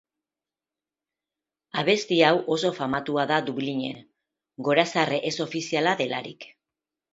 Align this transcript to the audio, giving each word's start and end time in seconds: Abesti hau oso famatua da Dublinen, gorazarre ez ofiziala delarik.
Abesti 1.81 2.17
hau 2.29 2.39
oso 2.55 2.71
famatua 2.79 3.27
da 3.33 3.39
Dublinen, 3.51 4.01
gorazarre 4.71 5.23
ez 5.33 5.37
ofiziala 5.49 5.97
delarik. 6.05 6.53